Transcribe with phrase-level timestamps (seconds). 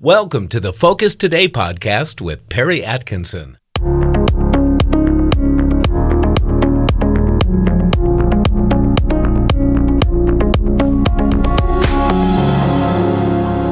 [0.00, 3.58] Welcome to the Focus Today podcast with Perry Atkinson.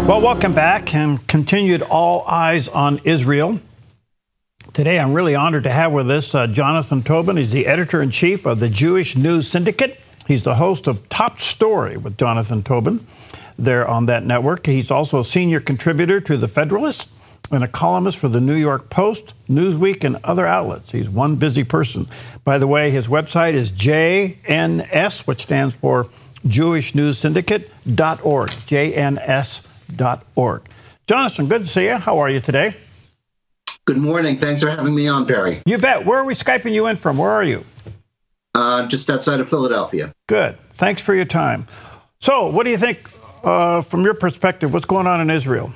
[0.08, 3.60] Well, welcome back and continued All Eyes on Israel.
[4.72, 7.36] Today, I'm really honored to have with us uh, Jonathan Tobin.
[7.36, 10.00] He's the editor in chief of the Jewish News Syndicate.
[10.26, 13.06] He's the host of Top Story with Jonathan Tobin
[13.58, 14.66] there on that network.
[14.66, 17.08] He's also a senior contributor to The Federalist
[17.50, 20.90] and a columnist for the New York Post, Newsweek, and other outlets.
[20.90, 22.06] He's one busy person.
[22.44, 26.08] By the way, his website is JNS, which stands for
[26.46, 28.50] Jewish News Syndicate.org.
[28.50, 29.62] JNS
[30.34, 30.62] org.
[31.06, 31.96] Jonathan, good to see you.
[31.96, 32.74] How are you today?
[33.84, 34.36] Good morning.
[34.36, 35.62] Thanks for having me on, Perry.
[35.64, 36.04] You bet.
[36.04, 37.18] Where are we Skyping you in from?
[37.18, 37.64] Where are you?
[38.54, 40.12] Uh, just outside of Philadelphia.
[40.26, 40.56] Good.
[40.56, 41.66] Thanks for your time.
[42.18, 43.08] So, what do you think,
[43.46, 45.72] uh, from your perspective, what's going on in Israel?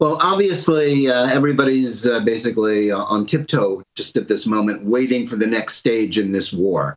[0.00, 5.36] Well, obviously, uh, everybody's uh, basically uh, on tiptoe just at this moment, waiting for
[5.36, 6.96] the next stage in this war.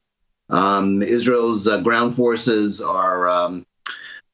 [0.50, 3.66] Um, Israel's uh, ground forces are um,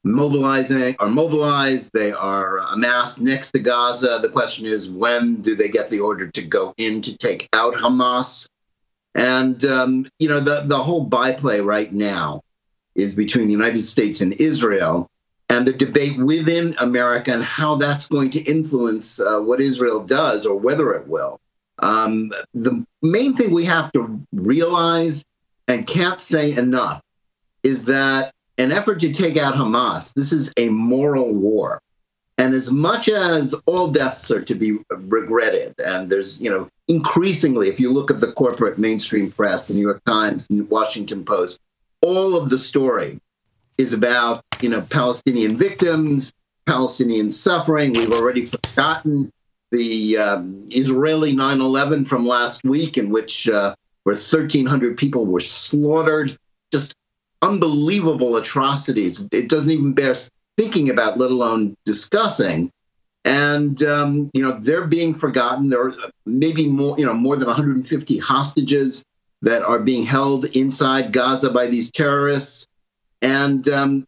[0.02, 5.68] mobilizing are mobilized they are amassed next to gaza the question is when do they
[5.68, 8.48] get the order to go in to take out hamas
[9.14, 12.40] and um, you know the, the whole byplay right now
[12.94, 15.08] is between the united states and israel
[15.48, 20.46] and the debate within america and how that's going to influence uh, what israel does
[20.46, 21.40] or whether it will
[21.80, 25.24] um, the main thing we have to realize
[25.66, 27.00] and can't say enough
[27.62, 30.12] is that an effort to take out Hamas.
[30.12, 31.80] This is a moral war.
[32.38, 37.68] And as much as all deaths are to be regretted, and there's, you know, increasingly,
[37.68, 41.60] if you look at the corporate mainstream press, the New York Times, the Washington Post,
[42.02, 43.20] all of the story
[43.78, 46.32] is about, you know, Palestinian victims,
[46.66, 47.92] Palestinian suffering.
[47.92, 49.32] We've already forgotten
[49.70, 55.40] the um, Israeli 9 11 from last week, in which uh, where 1,300 people were
[55.40, 56.38] slaughtered.
[56.72, 56.94] Just
[57.42, 59.26] unbelievable atrocities.
[59.32, 60.14] It doesn't even bear
[60.56, 62.70] thinking about, let alone discussing.
[63.24, 65.68] And um, you know they're being forgotten.
[65.68, 65.94] There are
[66.24, 69.04] maybe more, you know, more than 150 hostages
[69.42, 72.66] that are being held inside Gaza by these terrorists.
[73.22, 74.06] And um,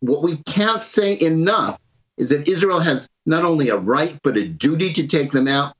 [0.00, 1.80] what we can't say enough
[2.16, 5.74] is that Israel has not only a right but a duty to take them out,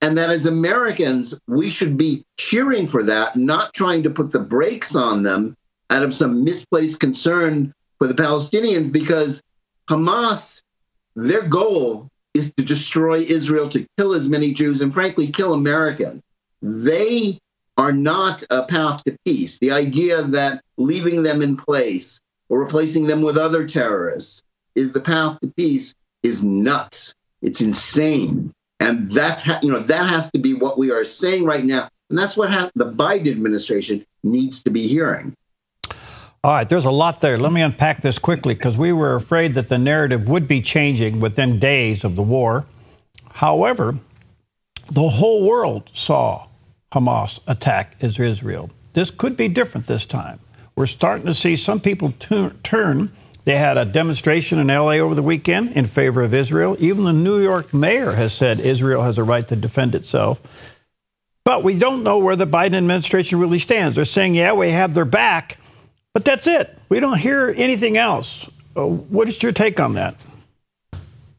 [0.00, 4.38] and that as Americans we should be cheering for that, not trying to put the
[4.38, 5.56] brakes on them
[5.90, 9.42] out of some misplaced concern for the Palestinians because
[9.88, 10.62] Hamas,
[11.16, 16.22] their goal is to destroy Israel, to kill as many Jews, and frankly, kill Americans.
[16.60, 17.38] They
[17.76, 19.58] are not a path to peace.
[19.58, 24.42] The idea that leaving them in place or replacing them with other terrorists
[24.74, 27.14] is the path to peace is nuts.
[27.42, 28.52] It's insane.
[28.80, 31.88] And that's ha- you know that has to be what we are saying right now,
[32.10, 35.34] and that's what ha- the Biden administration needs to be hearing.
[36.42, 37.38] All right, there's a lot there.
[37.38, 41.20] Let me unpack this quickly because we were afraid that the narrative would be changing
[41.20, 42.66] within days of the war.
[43.32, 43.94] However,
[44.92, 46.48] the whole world saw
[46.94, 48.70] Hamas attack Israel.
[48.94, 50.38] This could be different this time.
[50.76, 52.12] We're starting to see some people
[52.62, 53.10] turn.
[53.44, 56.76] They had a demonstration in LA over the weekend in favor of Israel.
[56.80, 60.80] Even the New York mayor has said Israel has a right to defend itself.
[61.44, 63.96] But we don't know where the Biden administration really stands.
[63.96, 65.58] They're saying, yeah, we have their back
[66.14, 66.78] but that's it.
[66.88, 68.48] We don't hear anything else.
[68.76, 70.14] Uh, what is your take on that?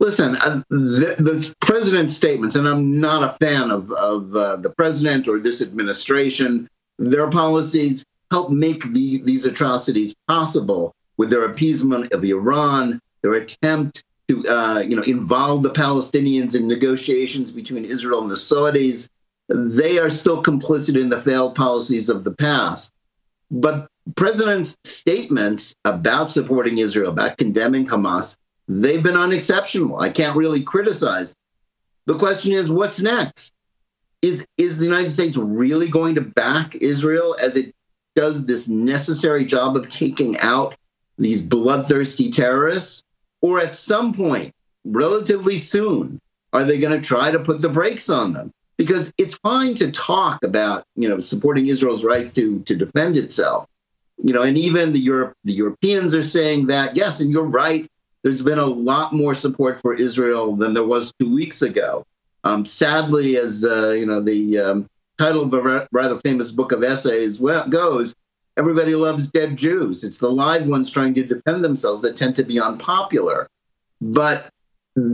[0.05, 4.69] Listen, uh, the, the, president's statements, and I'm not a fan of, of uh, the
[4.69, 12.13] president or this administration, their policies help make the, these atrocities possible with their appeasement
[12.13, 18.21] of Iran, their attempt to uh, you know, involve the Palestinians in negotiations between Israel
[18.21, 19.09] and the Saudis.
[19.49, 22.93] They are still complicit in the failed policies of the past.
[23.49, 29.99] But president's statements about supporting Israel, about condemning Hamas, they've been unexceptional.
[29.99, 31.35] I can't really criticize.
[32.05, 33.53] The question is, what's next?
[34.21, 37.73] Is is the United States really going to back Israel as it
[38.15, 40.75] does this necessary job of taking out
[41.17, 43.03] these bloodthirsty terrorists?
[43.41, 44.53] Or at some point,
[44.85, 46.19] relatively soon,
[46.53, 48.51] are they going to try to put the brakes on them?
[48.77, 53.67] Because it's fine to talk about, you know, supporting Israel's right to to defend itself
[54.23, 57.89] you know, and even the Europe, the Europeans are saying that yes, and you're right.
[58.25, 62.07] There's been a lot more support for Israel than there was two weeks ago.
[62.43, 64.89] Um, sadly, as uh, you know, the um,
[65.19, 67.37] title of a rather famous book of essays
[67.69, 68.15] goes,
[68.57, 70.03] everybody loves dead Jews.
[70.03, 73.47] It's the live ones trying to defend themselves that tend to be unpopular.
[74.01, 74.49] But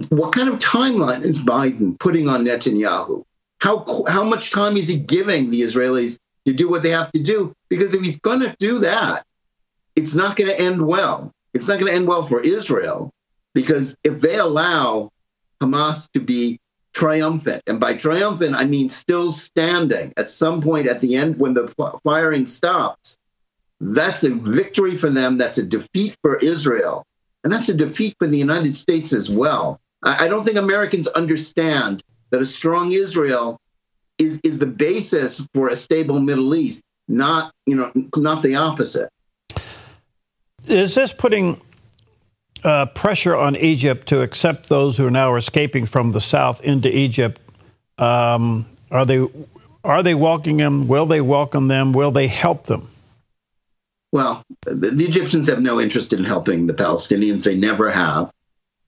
[0.07, 3.25] what kind of timeline is Biden putting on Netanyahu?
[3.59, 7.21] How how much time is he giving the Israelis to do what they have to
[7.21, 7.53] do?
[7.67, 9.25] Because if he's going to do that,
[9.97, 11.33] it's not going to end well.
[11.53, 13.11] It's not going to end well for Israel
[13.53, 15.11] because if they allow
[15.61, 16.59] Hamas to be
[16.93, 21.53] triumphant, and by triumphant I mean still standing at some point at the end when
[21.53, 21.67] the
[22.03, 23.17] firing stops,
[23.81, 25.37] that's a victory for them.
[25.37, 27.05] That's a defeat for Israel.
[27.43, 29.81] And that's a defeat for the United States as well.
[30.03, 33.59] I, don't think Americans understand that a strong Israel
[34.17, 39.09] is, is the basis for a stable Middle East, not, you know, not the opposite.
[40.67, 41.59] Is this putting
[42.63, 46.95] uh, pressure on Egypt to accept those who are now escaping from the south into
[46.95, 47.39] Egypt?
[47.97, 49.27] Um, are they
[49.83, 50.87] are they welcoming them?
[50.87, 51.91] Will they welcome them?
[51.91, 52.87] Will they help them?
[54.11, 57.43] Well, the Egyptians have no interest in helping the Palestinians.
[57.43, 58.31] They never have.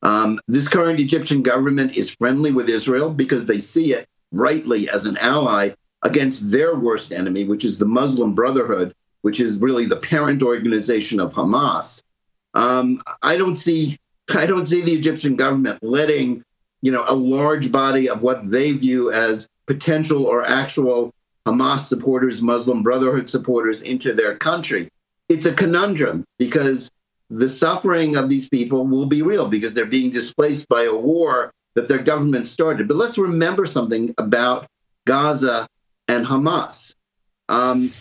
[0.03, 5.05] Um, this current Egyptian government is friendly with Israel because they see it rightly as
[5.05, 5.71] an ally
[6.03, 8.93] against their worst enemy, which is the Muslim Brotherhood,
[9.23, 12.01] which is really the parent organization of Hamas.
[12.53, 13.97] Um, I don't see
[14.33, 16.43] I don't see the Egyptian government letting
[16.81, 21.13] you know a large body of what they view as potential or actual
[21.45, 24.89] Hamas supporters, Muslim Brotherhood supporters into their country
[25.29, 26.91] it's a conundrum because
[27.29, 31.51] the suffering of these people will be real because they're being displaced by a war
[31.73, 32.87] that their government started.
[32.87, 34.67] But let's remember something about
[35.07, 35.67] Gaza
[36.07, 36.93] and Hamas.
[37.49, 37.91] Um,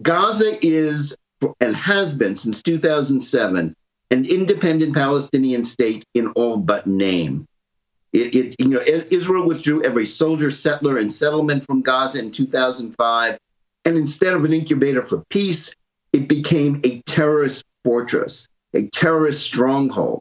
[0.00, 1.14] Gaza is
[1.60, 3.74] and has been since 2007
[4.10, 7.46] an independent Palestinian state in all but name.
[8.12, 13.38] It, it, you know, Israel withdrew every soldier, settler, and settlement from Gaza in 2005,
[13.86, 15.74] and instead of an incubator for peace,
[16.12, 20.20] it became a terrorist fortress, a terrorist stronghold.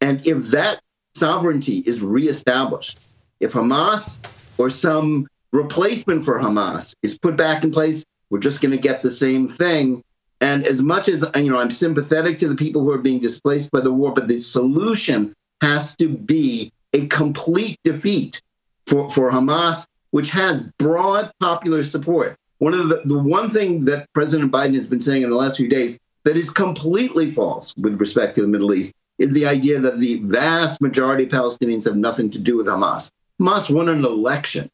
[0.00, 0.80] And if that
[1.14, 2.98] sovereignty is reestablished,
[3.40, 4.18] if Hamas
[4.58, 9.02] or some replacement for Hamas is put back in place, we're just going to get
[9.02, 10.02] the same thing.
[10.40, 13.70] And as much as you know, I'm sympathetic to the people who are being displaced
[13.70, 18.40] by the war, but the solution has to be a complete defeat
[18.86, 22.36] for, for Hamas, which has broad popular support.
[22.58, 25.56] One of the, the one thing that President Biden has been saying in the last
[25.56, 29.80] few days that is completely false with respect to the Middle East is the idea
[29.80, 33.10] that the vast majority of Palestinians have nothing to do with Hamas.
[33.40, 34.68] Hamas won an election.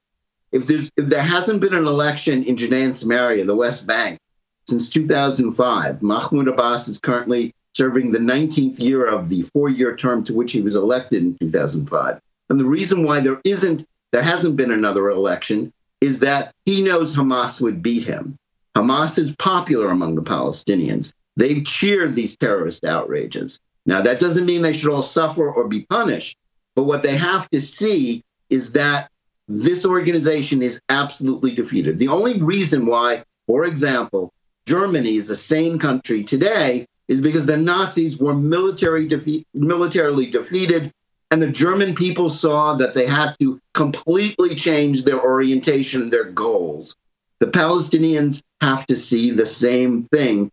[0.55, 4.21] If there's if there hasn't been an election in Judea and Samaria, the West Bank,
[4.69, 10.33] since 2005, Mahmoud Abbas is currently serving the 19th year of the four-year term to
[10.33, 12.21] which he was elected in 2005.
[12.49, 17.17] And the reason why there isn't there hasn't been another election is that he knows
[17.17, 18.39] Hamas would beat him.
[18.77, 21.15] Hamas is popular among the Palestinians.
[21.37, 23.59] They've cheered these terrorist outrages.
[23.87, 26.37] Now, that doesn't mean they should all suffer or be punished,
[26.77, 29.11] but what they have to see is that
[29.49, 31.99] this organization is absolutely defeated.
[31.99, 34.32] The only reason why, for example,
[34.67, 39.08] Germany is a sane country today is because the Nazis were military
[39.52, 40.93] militarily defeated
[41.31, 46.31] and the German people saw that they had to completely change their orientation and their
[46.31, 46.96] goals.
[47.41, 50.50] The Palestinians have to see the same thing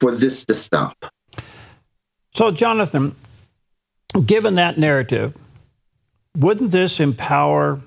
[0.00, 0.96] for this to stop.
[2.32, 3.14] So, Jonathan,
[4.24, 5.36] given that narrative,
[6.36, 7.80] wouldn't this empower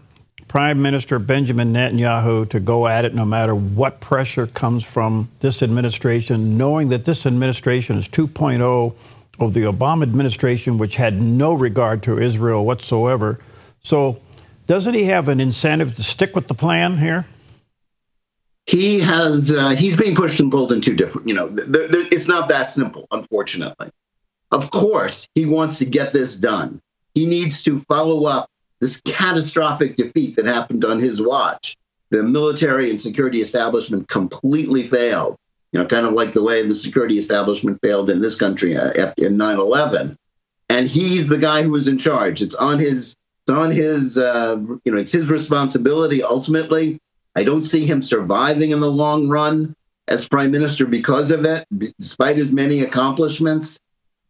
[0.48, 5.62] Prime Minister Benjamin Netanyahu to go at it no matter what pressure comes from this
[5.62, 8.96] administration, knowing that this administration is 2.0
[9.40, 13.40] of the Obama administration, which had no regard to Israel whatsoever.
[13.84, 14.20] So,
[14.66, 17.26] doesn't he have an incentive to stick with the plan here?
[18.66, 19.54] He has.
[19.54, 21.28] Uh, he's being pushed and pulled in two different.
[21.28, 23.90] You know, th- th- it's not that simple, unfortunately.
[24.52, 26.82] Of course, he wants to get this done.
[27.14, 31.76] He needs to follow up this catastrophic defeat that happened on his watch.
[32.10, 35.38] The military and security establishment completely failed
[35.72, 38.92] you know, kind of like the way the security establishment failed in this country uh,
[38.98, 40.16] after in 9/11.
[40.70, 42.42] And he's the guy who was in charge.
[42.42, 47.00] It's on his it's on his uh, you know it's his responsibility ultimately.
[47.36, 49.76] I don't see him surviving in the long run
[50.08, 53.80] as prime minister because of it, despite his many accomplishments.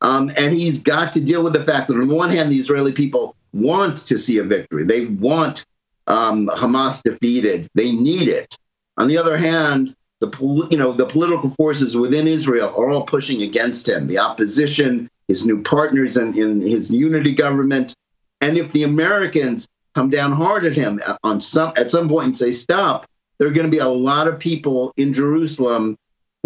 [0.01, 2.57] Um, and he's got to deal with the fact that on the one hand, the
[2.57, 4.83] Israeli people want to see a victory.
[4.83, 5.65] They want
[6.07, 7.67] um, Hamas defeated.
[7.75, 8.57] They need it.
[8.97, 13.05] On the other hand, the pol- you know the political forces within Israel are all
[13.05, 14.07] pushing against him.
[14.07, 17.93] The opposition, his new partners in, in his unity government,
[18.41, 22.37] and if the Americans come down hard at him on some at some point and
[22.37, 23.05] say stop,
[23.37, 25.97] there are going to be a lot of people in Jerusalem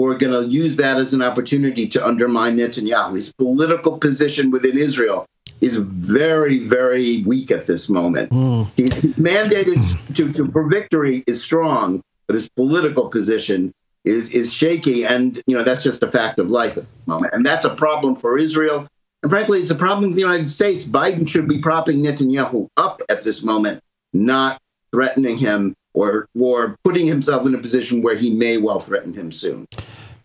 [0.02, 3.16] who are going to use that as an opportunity to undermine Netanyahu.
[3.16, 5.28] His political position within Israel
[5.62, 8.32] is very, very weak at this moment.
[8.32, 8.68] Mm.
[8.76, 13.72] His mandate is to, to, for victory is strong, but his political position
[14.04, 17.36] is is shaky, and you know that's just a fact of life at the moment,
[17.36, 18.88] and that's a problem for Israel.
[19.22, 20.84] And frankly, it's a problem for the United States.
[20.84, 24.60] Biden should be propping Netanyahu up at this moment, not
[24.92, 29.32] threatening him or or putting himself in a position where he may well threaten him
[29.32, 29.68] soon.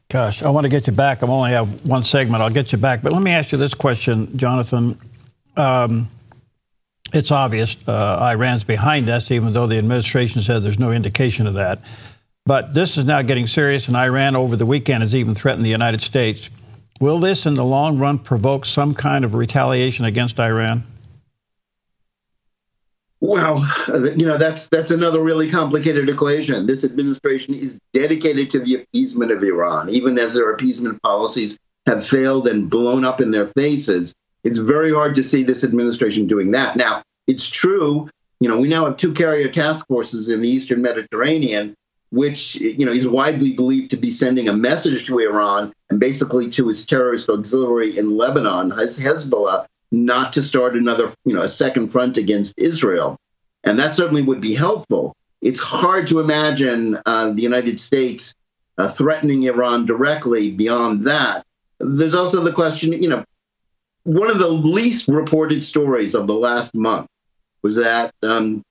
[0.09, 1.23] Gosh, I want to get you back.
[1.23, 2.43] I only have one segment.
[2.43, 4.99] I'll get you back, but let me ask you this question, Jonathan.
[5.57, 6.09] Um,
[7.13, 11.55] it's obvious uh, Iran's behind us, even though the administration said there's no indication of
[11.55, 11.81] that.
[12.45, 15.71] But this is now getting serious, and Iran over the weekend has even threatened the
[15.71, 16.51] United States.
[17.01, 20.85] Will this, in the long run, provoke some kind of retaliation against Iran?
[23.27, 23.59] Well,
[24.17, 26.67] you know that's that's another really complicated equation.
[26.67, 32.07] This administration is dedicated to the appeasement of Iran, even as their appeasement policies have
[32.07, 34.15] failed and blown up in their faces.
[34.45, 36.77] It's very hard to see this administration doing that.
[36.77, 38.09] Now, it's true.
[38.39, 41.75] You know, we now have two carrier task forces in the Eastern Mediterranean,
[42.11, 46.49] which you know is widely believed to be sending a message to Iran and basically
[46.51, 49.67] to its terrorist auxiliary in Lebanon, Hezbollah,
[50.05, 53.19] not to start another, you know, a second front against Israel.
[53.65, 55.15] And that certainly would be helpful.
[55.43, 58.35] It's hard to imagine uh, the United States
[58.79, 61.45] uh, threatening Iran directly beyond that.
[61.79, 63.25] There's also the question, you know,
[64.05, 67.09] one of the least reported stories of the last month
[67.63, 68.63] was that um,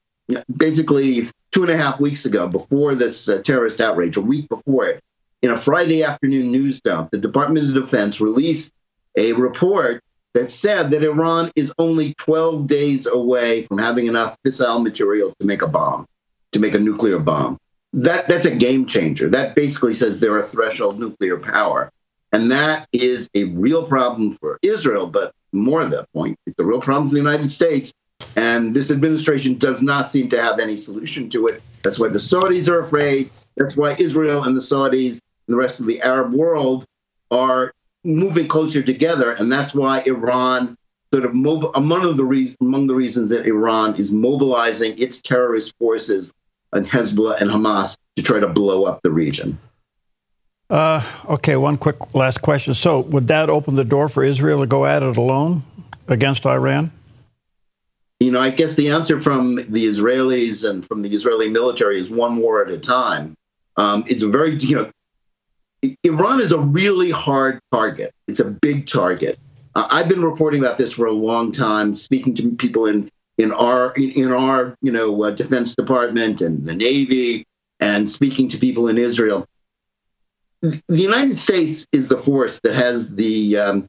[0.56, 4.86] basically two and a half weeks ago, before this uh, terrorist outrage, a week before
[4.86, 5.04] it,
[5.42, 8.72] in a Friday afternoon news dump, the Department of Defense released
[9.18, 10.02] a report
[10.36, 15.46] that said that Iran is only 12 days away from having enough fissile material to
[15.48, 16.06] make a bomb,
[16.52, 17.58] to make a nuclear bomb.
[17.94, 19.30] That, that's a game changer.
[19.30, 21.90] That basically says they're a threshold nuclear power.
[22.34, 26.66] And that is a real problem for Israel, but more than that point, it's a
[26.66, 27.94] real problem for the United States.
[28.36, 31.64] And this administration does not seem to have any solution to it.
[31.82, 33.30] That's why the Saudis are afraid.
[33.56, 36.84] That's why Israel and the Saudis and the rest of the Arab world
[37.32, 37.74] are
[38.06, 40.78] moving closer together, and that's why Iran
[41.14, 45.22] sort of mob- among of the reasons among the reasons that Iran is mobilizing its
[45.22, 46.34] terrorist forces
[46.74, 49.58] and Hezbollah and Hamas to try to blow up the region.
[50.70, 52.74] Uh, okay, one quick last question.
[52.74, 55.62] So, would that open the door for Israel to go at it alone
[56.08, 56.92] against Iran?
[58.20, 62.10] You know, I guess the answer from the Israelis and from the Israeli military is
[62.10, 63.36] one war at a time.
[63.78, 64.90] Um, it's a very, you know,
[66.04, 68.14] Iran is a really hard target.
[68.28, 69.38] It's a big target.
[69.76, 73.52] Uh, I've been reporting about this for a long time, speaking to people in in
[73.52, 77.46] our in our you know uh, Defense Department and the Navy,
[77.80, 79.46] and speaking to people in Israel.
[80.62, 83.88] The United States is the force that has the um,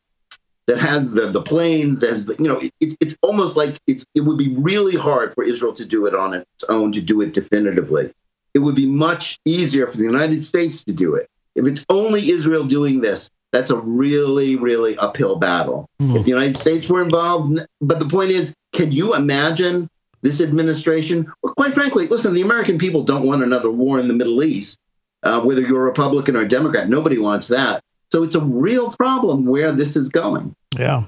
[0.67, 2.01] that has the the planes.
[2.01, 5.35] That has the, you know it, it's almost like it's it would be really hard
[5.35, 8.13] for Israel to do it on its own to do it definitively.
[8.55, 11.29] It would be much easier for the United States to do it.
[11.57, 15.89] If it's only Israel doing this, that's a really, really uphill battle.
[16.01, 16.17] Mm.
[16.17, 19.89] If the United States were involved, but the point is, can you imagine
[20.23, 21.33] this administration?
[21.43, 24.79] Well, quite frankly, listen, the American people don't want another war in the Middle East,
[25.23, 26.89] uh, whether you're a Republican or a Democrat.
[26.89, 27.83] Nobody wants that.
[28.13, 30.55] So it's a real problem where this is going.
[30.79, 31.05] Yeah.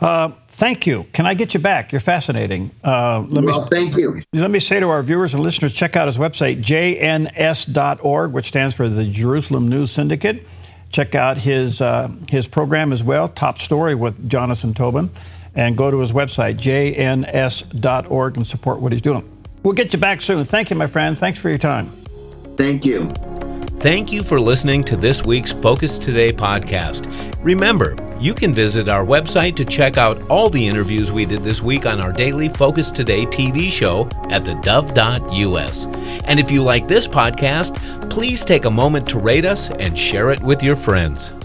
[0.00, 1.06] Uh, thank you.
[1.12, 1.92] Can I get you back?
[1.92, 2.70] You're fascinating.
[2.84, 4.22] Uh, let well, me, thank you.
[4.32, 8.74] Let me say to our viewers and listeners, check out his website, jns.org, which stands
[8.74, 10.46] for the Jerusalem News Syndicate.
[10.90, 15.10] Check out his, uh, his program as well, Top Story with Jonathan Tobin,
[15.54, 19.28] and go to his website, jns.org, and support what he's doing.
[19.62, 20.44] We'll get you back soon.
[20.44, 21.18] Thank you, my friend.
[21.18, 21.86] Thanks for your time.
[22.56, 23.08] Thank you.
[23.78, 27.12] Thank you for listening to this week's Focus Today podcast.
[27.42, 31.62] Remember, you can visit our website to check out all the interviews we did this
[31.62, 35.86] week on our daily Focus Today TV show at thedove.us.
[36.24, 40.30] And if you like this podcast, please take a moment to rate us and share
[40.30, 41.35] it with your friends.